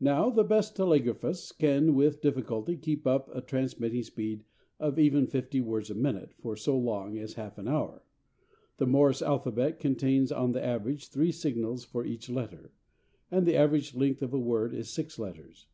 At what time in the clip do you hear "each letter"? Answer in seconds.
12.06-12.72